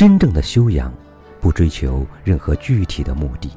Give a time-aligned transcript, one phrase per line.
[0.00, 0.90] 真正的修养，
[1.42, 3.50] 不追求任何具体的目的，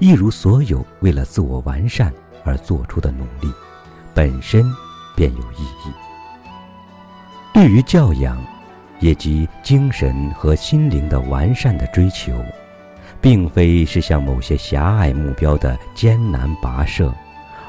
[0.00, 2.12] 一如所有为了自我完善
[2.42, 3.54] 而做出的努力，
[4.12, 4.64] 本身
[5.14, 5.92] 便有意义。
[7.54, 8.36] 对于教养，
[8.98, 12.34] 也即精神和心灵的完善的追求，
[13.20, 17.14] 并非是向某些狭隘目标的艰难跋涉，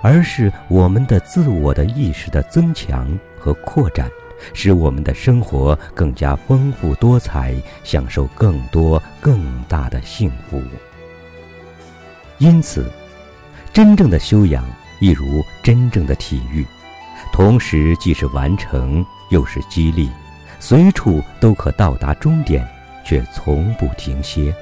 [0.02, 3.08] 而是我们的自我的意识的增强
[3.40, 4.10] 和扩展。
[4.54, 10.62] 使我们的生活更加丰富多彩，享受更多更大的幸福。
[12.38, 12.90] 因此，
[13.74, 14.64] 真正的修养，
[15.00, 16.66] 亦如真正的体育，
[17.32, 20.10] 同时既是完成，又是激励，
[20.60, 22.68] 随处都可到达终点，
[23.04, 24.54] 却从不停歇，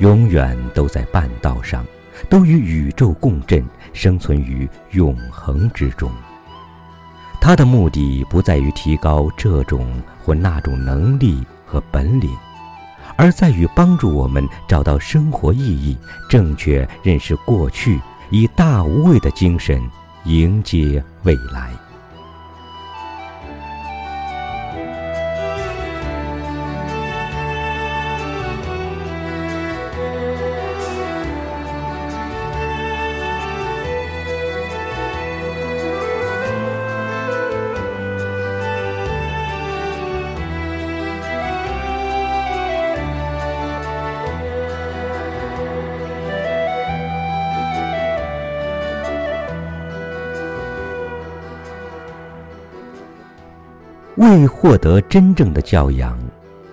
[0.00, 1.84] 永远都在半道上，
[2.28, 6.10] 都与宇宙共振，生存于永恒之中。
[7.46, 12.28] 他的目的不在于提高这种或那种能力和本领，
[13.14, 15.96] 而在于帮助我们找到生活意义，
[16.28, 19.80] 正确认识过去，以大无畏的精神
[20.24, 21.70] 迎接未来。
[54.16, 56.18] 为获得真正的教养，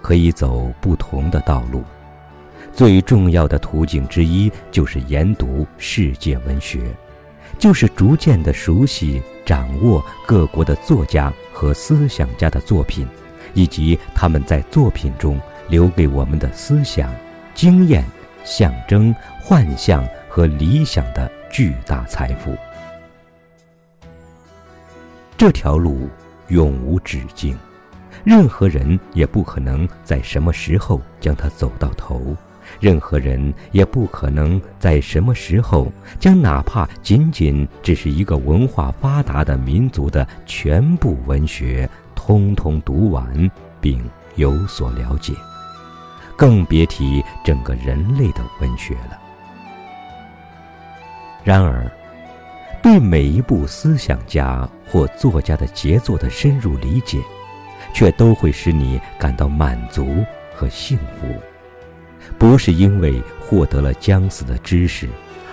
[0.01, 1.83] 可以走不同的道路。
[2.71, 6.81] 最重要的途径之一就是研读世界文学，
[7.59, 13.05] 就是逐渐的熟悉、掌握各国的作家和思想家的作品，
[13.53, 17.13] 以及他们在作品中留给我们的思想、
[17.53, 18.05] 经验、
[18.45, 22.55] 象征、幻象和理想的巨大财富。
[25.37, 26.07] 这条路。
[26.49, 27.57] 永无止境，
[28.23, 32.35] 任何人也不可能在什么时候将它走到头，
[32.79, 43.49] 任何人也不可能在什么时候将哪怕仅仅只是一个文化发达的民族的全部文学通通读完
[43.81, 44.03] 并
[44.35, 45.33] 有所了解，
[46.37, 49.19] 更别提整个人类的文学了。
[51.43, 51.89] 然而。
[52.83, 57.17] 对每一部思想家或作家的杰作的深入理解，
[57.93, 60.17] 却都会使你感到满足
[60.53, 61.27] 和幸福，
[62.37, 65.07] 不是因为获得了将死的知识，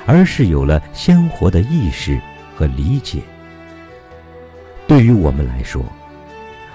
[0.07, 2.21] 而是有了鲜活的意识
[2.57, 3.21] 和理解。
[4.89, 5.85] 对于我们来说，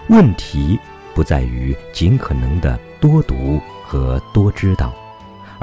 [0.07, 0.79] 问题
[1.13, 4.95] 不在于尽可能的多读和多知道。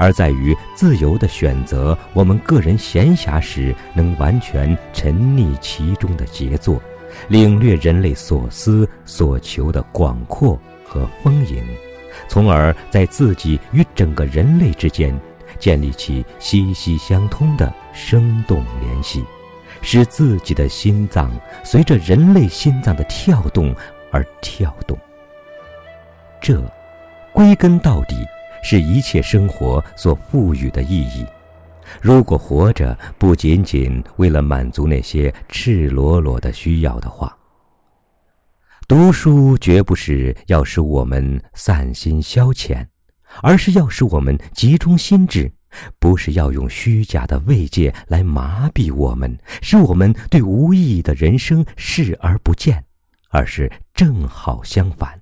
[0.03, 6.81] 而在于自由的选择，我们个人闲暇时能完全沉溺其中的杰作，
[7.29, 11.63] 领略人类所思所求的广阔和丰盈，
[12.27, 15.17] 从而在自己与整个人类之间
[15.57, 19.23] 建立起息息相通的生动联系，
[19.81, 21.31] 使自己的心脏
[21.63, 23.73] 随着人类心脏的跳动
[24.11, 24.99] 而跳动。
[26.41, 26.61] 这，
[27.31, 28.17] 归根到底。
[28.63, 31.23] 是一切生活所赋予的意义。
[32.01, 37.37] 如果活着不仅仅为了满足那些赤裸裸的需要的话，
[38.87, 42.85] 读书绝不是要使我们散心消遣，
[43.41, 45.49] 而是要使我们集中心智；
[45.99, 52.83] 不是要用虚假的慰藉来麻痹我们，使我们对无意义的人生视而不见，
[53.29, 55.19] 而是正好相反。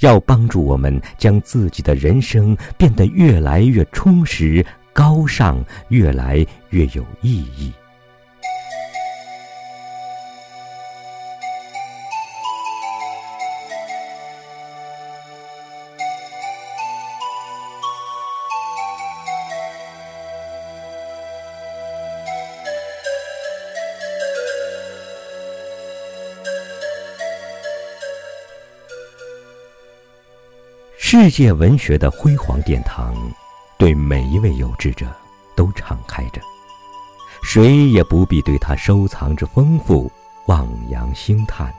[0.00, 7.72] 要帮助我们将自己的人生变得越来越充实、高尚，越来越有意义。
[31.24, 33.16] 世界文学的辉煌殿堂，
[33.78, 35.06] 对每一位有志者
[35.56, 36.40] 都敞开着，
[37.42, 40.12] 谁也不必对它收藏之丰富
[40.48, 41.72] 望洋兴叹，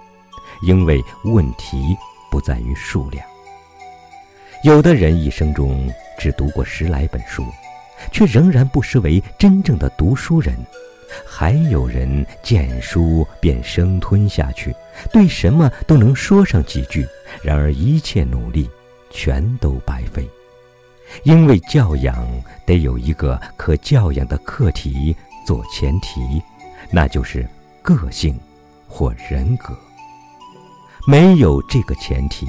[0.63, 1.95] 因为问题
[2.31, 3.23] 不在于数量。
[4.63, 5.87] 有的人一生中
[6.17, 7.45] 只读过十来本书，
[8.11, 10.55] 却仍然不失为真正的读书人；
[11.23, 14.75] 还有人见书便生吞下去，
[15.13, 17.07] 对什么都能说上几句，
[17.43, 18.67] 然而一切努力。
[19.15, 20.29] 全都白费。
[21.23, 22.27] 因为教养
[22.65, 25.15] 得有一个可教养的课题
[25.47, 26.41] 做前提，
[26.91, 27.47] 那就是
[27.81, 28.37] 个性
[28.87, 29.73] 或人格。
[31.07, 32.45] 没有这个前提，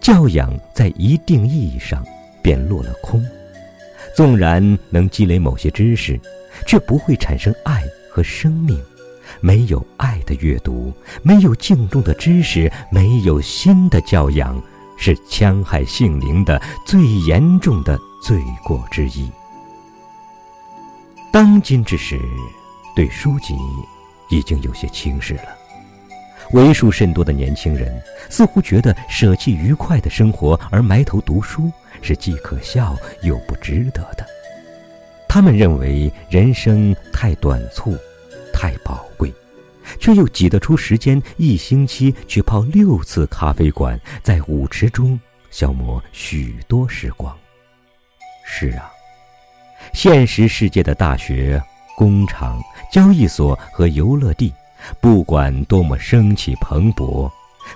[0.00, 2.04] 教养在一定意义上
[2.42, 3.24] 便落了空。
[4.14, 6.20] 纵然能积累某些知识，
[6.66, 8.80] 却不会产生爱和生命。
[9.40, 10.92] 没有爱的阅读，
[11.22, 14.62] 没有敬重的知识，没有心的教养。
[14.96, 19.30] 是戕害性灵的最严重的罪过之一。
[21.32, 22.20] 当今之时，
[22.94, 23.54] 对书籍
[24.30, 25.48] 已经有些轻视了。
[26.52, 34.24] 为数甚多的年轻人似乎觉得舍弃愉快的生活而埋头读书是既可笑又不值得的。
[35.28, 37.96] 他们认为人生太短促，
[38.52, 39.32] 太宝贵。
[39.98, 45.18] 却又挤得出时间，一星期去泡六次咖啡馆，在舞池中
[45.50, 47.36] 消磨许多时光。
[48.46, 48.90] 是啊，
[49.92, 51.62] 现实世界的大学、
[51.96, 54.52] 工厂、交易所和游乐地，
[55.00, 57.30] 不管多么生气蓬勃，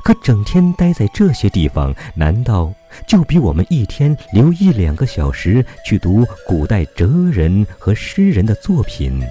[0.05, 2.73] 可整天待在这些地方，难道
[3.07, 9.23] 就比我们一天留一两个小时去读古代哲人和诗人的作品，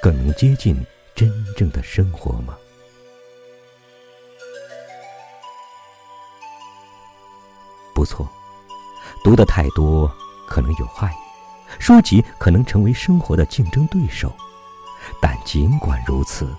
[0.00, 0.76] 更能接近？
[1.14, 2.56] 真正的生活吗？
[7.94, 8.28] 不错，
[9.22, 10.12] 读的太多
[10.48, 11.14] 可能有害，
[11.78, 14.34] 书籍可能成为生活的竞争对手。
[15.20, 16.52] 但尽管如此，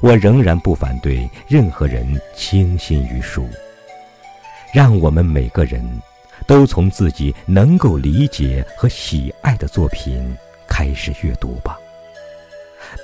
[0.00, 3.48] 我仍然不反对任何人倾心于书。
[4.74, 5.82] 让我们每个人
[6.46, 10.36] 都从自己能够理解和喜爱的作品
[10.68, 11.78] 开始阅读吧。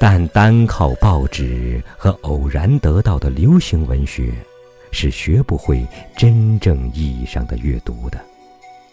[0.01, 4.33] 但单靠报纸和偶然得到的流行文学，
[4.91, 5.87] 是学不会
[6.17, 8.19] 真正意义上的阅读的，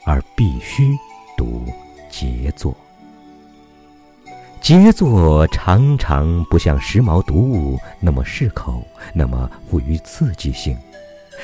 [0.05, 0.83] 而必须
[1.37, 1.65] 读
[2.09, 2.75] 杰作。
[4.61, 8.83] 杰作常常不像时髦读物那么适口，
[9.13, 10.75] 那么富于刺激性。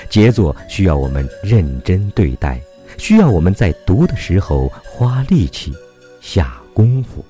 [0.10, 2.60] 杰作需要我们认真对待，
[2.98, 5.72] 需要我们在读的时候花力气、
[6.20, 7.24] 下功夫。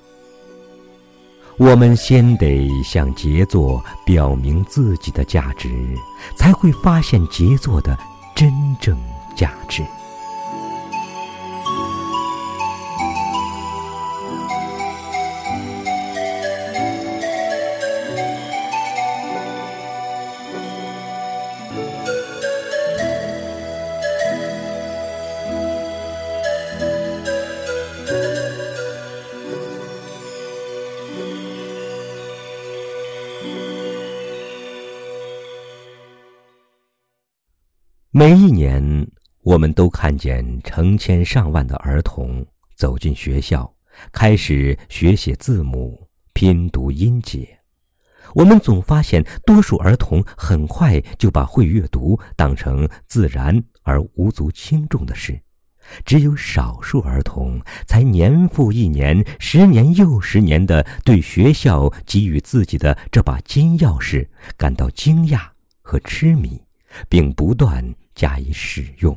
[1.58, 5.68] 我们先得向杰作表明自己的价值，
[6.34, 7.96] 才会发现杰作的
[8.34, 8.50] 真
[8.80, 8.98] 正
[9.36, 9.84] 价值。
[38.22, 39.04] 每一年，
[39.42, 42.46] 我们都看见成千上万的儿童
[42.76, 43.68] 走进学校，
[44.12, 47.58] 开始学写字母、拼读音节。
[48.36, 55.40] 我们总发现，多数儿童很快就把会阅读当成自然而无足轻重的事，
[56.04, 65.40] 只有少数儿童才年复一年、十年又十年地对学校给予自己的这把金钥匙感到惊讶
[65.80, 66.62] 和痴迷，
[67.08, 67.92] 并不断。
[68.14, 69.16] 加以使用。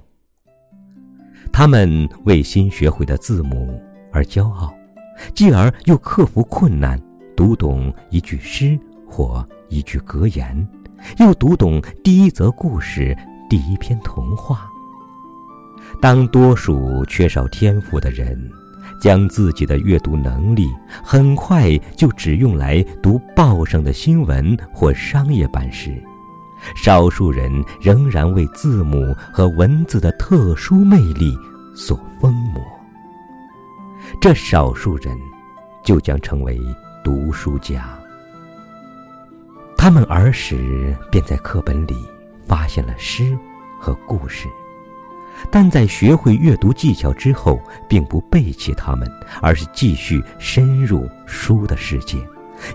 [1.51, 4.73] 他们为新学会的字母而骄傲，
[5.33, 7.01] 继而又克服困难，
[7.35, 10.67] 读懂一句诗或一句格言，
[11.19, 13.15] 又读懂第一则故事、
[13.49, 14.67] 第一篇童话。
[16.01, 18.37] 当多数缺少天赋的人
[18.99, 20.67] 将自己的阅读能力
[21.03, 26.03] 很快就只用来读报上的新闻或商业版时，
[26.73, 31.37] 少数人仍然为字母和文字的特殊魅力
[31.75, 32.63] 所疯魔，
[34.19, 35.17] 这少数人
[35.83, 36.59] 就将成为
[37.03, 37.87] 读书家。
[39.77, 41.95] 他们儿时便在课本里
[42.47, 43.37] 发现了诗
[43.79, 44.47] 和故事，
[45.51, 49.07] 但在学会阅读技巧之后，并不背弃他们，
[49.41, 52.17] 而是继续深入书的世界。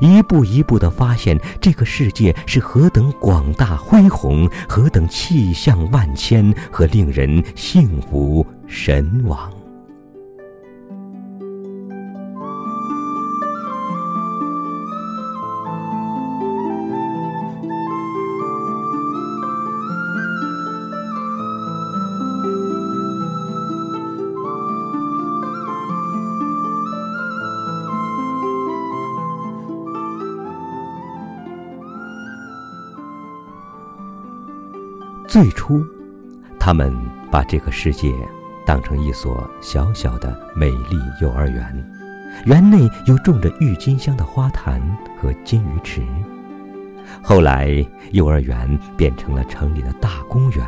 [0.01, 9.60] 一步一步地发现这个世界是何等广大恢宏，何等气象万千和令人幸福神往。
[35.41, 35.83] 最初，
[36.59, 36.95] 他们
[37.31, 38.13] 把这个世界
[38.67, 41.91] 当成一所小小的美丽幼儿园，
[42.45, 44.79] 园内有种着郁金香的花坛
[45.19, 46.03] 和金鱼池。
[47.23, 47.83] 后来，
[48.13, 50.67] 幼儿园变成了城里的大公园，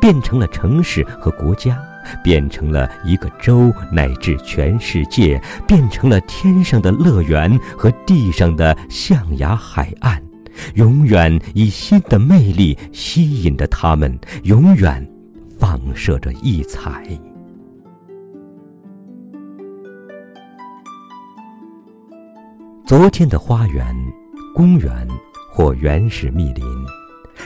[0.00, 1.78] 变成了城市和国家，
[2.20, 10.20] 变成了一个州乃至全世界，变成了天上的乐园和地上的象牙海岸，
[10.74, 15.06] 永远以新的魅力吸引着他们，永远
[15.58, 17.06] 放射着异彩。
[22.86, 23.94] 昨天的花园、
[24.54, 25.08] 公园。
[25.50, 26.64] 或原始密林，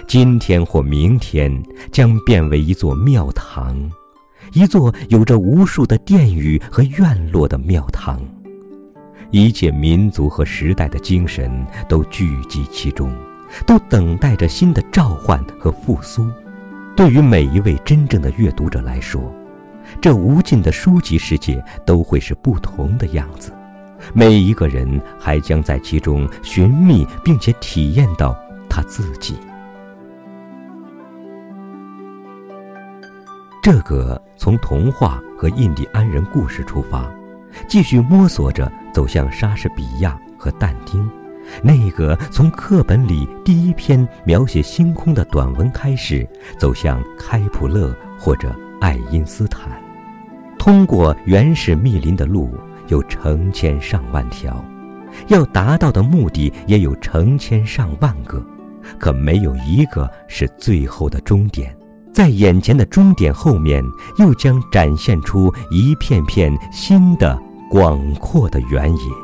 [0.07, 1.51] 今天或明天
[1.91, 3.91] 将变为一座庙堂，
[4.53, 8.21] 一座有着无数的殿宇和院落的庙堂。
[9.33, 11.51] 一切民族和时代的精神
[11.89, 13.11] 都聚集其中，
[13.67, 16.31] 都等待着新的召唤和复苏。
[16.95, 19.35] 对于每一位真正的阅读者来说，
[20.03, 23.51] 这无尽的书籍世界都会是不同的样子。
[24.13, 28.37] 每一个人还将在其中寻觅并且体验到
[28.69, 29.39] 他自己。
[33.63, 37.11] 这个从童话和印第安人故事出发，
[37.67, 41.03] 继续摸索着走向莎士比亚和但丁；
[41.63, 49.71] 那个从课本里第一篇描写星空的短文开始，走向开普勒或者爱因斯坦。
[50.59, 52.51] 通过原始密林的路。
[52.89, 54.63] 有成千上万条，
[55.29, 58.45] 要达到的目的也有成千上万个，
[58.99, 61.75] 可没有一个是最后的终点。
[62.13, 63.83] 在眼前的终点后面，
[64.19, 67.41] 又将展现出一片片新的
[67.73, 69.22] 广阔的原野。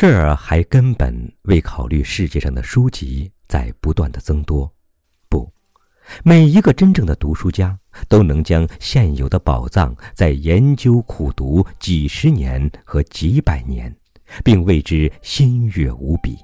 [0.00, 4.72] 这儿还根本未考虑世界上的书籍在不断的增多，
[5.28, 5.46] 不，
[6.24, 7.78] 每一个真正的读书家
[8.08, 13.94] 都能将现有的宝藏在研究苦读几十年和几百年，
[14.42, 16.34] 并为之心悦无比。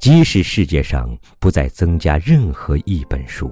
[0.00, 3.48] 即使世界上不再增加任何一本书，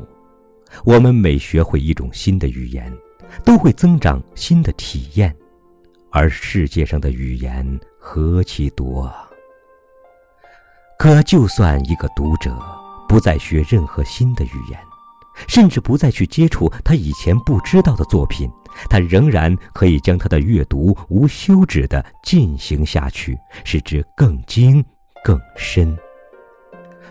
[0.85, 2.92] 我们每学会一种新的语言，
[3.44, 5.33] 都会增长新的体验。
[6.14, 7.66] 而世界上的语言
[7.99, 9.12] 何其多！
[10.97, 12.56] 可就算一个读者
[13.09, 14.78] 不再学任何新的语言，
[15.49, 18.49] 甚至不再去接触他以前不知道的作品，
[18.88, 24.85] 他仍然可以将他的阅读无休止地进行下去，使之更精
[25.25, 25.99] 更深。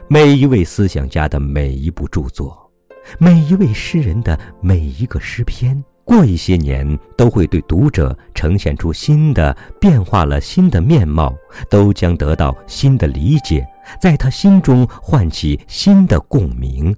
[0.08, 2.72] 每一位思想家的每一部著作，
[3.20, 5.84] 每一位诗人的每一个诗篇。
[6.06, 11.34] 过一些年，都会对读者呈现出新的、变化了新的面貌，
[11.70, 13.66] 都将得到新的理解，
[14.02, 16.96] 在他心中唤起新的共鸣。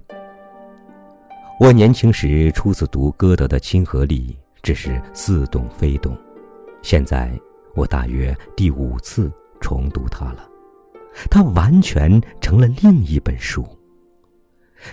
[1.60, 6.12] 我年轻时初次读歌德的《亲和力》，只是似懂非懂；
[6.82, 7.30] 现在
[7.74, 10.46] 我大约第五次重读它了，
[11.30, 13.64] 它完全成了另一本书。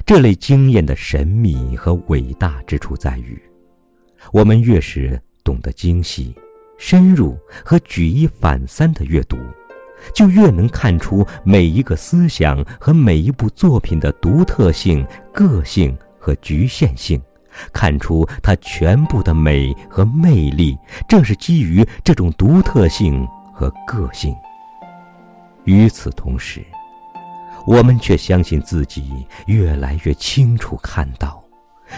[0.06, 3.42] 这类经验的神秘和伟大之处在于。
[4.32, 6.34] 我们越是懂得精细、
[6.78, 9.38] 深入和举一反三的阅读，
[10.14, 17.22] 就越能看出每一个思想和每一部作品的独特性、个性和局限性，
[17.72, 20.78] 看出它全部的美和魅力，
[21.08, 24.34] 正是基于这种独特性和个性。
[25.66, 26.64] 与此同时，
[27.68, 31.43] 我们却相信自己越来越清楚看到。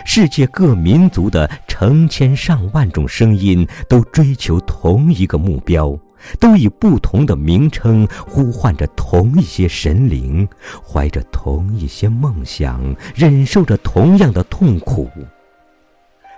[0.04, 5.98] 世界各民族的成千上万种声音，都追求同一个目标，
[6.40, 10.48] 都以不同的名称呼唤着同一些神灵，
[10.86, 15.10] 怀着同一些梦想，忍受着同样的痛苦。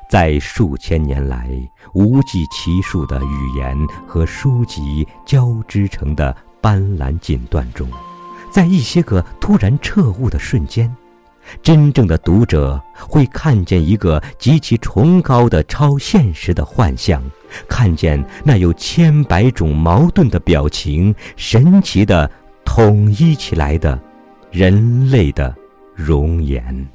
[0.10, 1.50] 在数千年来
[1.94, 7.90] 无计其数的语言和书籍交织成的斑斓锦缎中，
[8.50, 10.96] 在一些个突然彻悟的瞬间。
[11.62, 17.24] 真正的读者会看见一个极其崇高的超现实的幻象，
[17.68, 22.30] 看见那有千百种矛盾的表情，神奇的
[22.66, 24.00] 统一起来的
[24.52, 25.56] 人类的
[25.96, 26.88] 容颜。